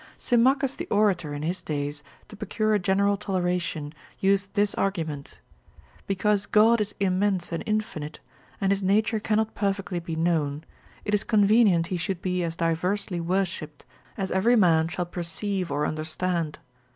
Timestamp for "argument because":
4.73-6.47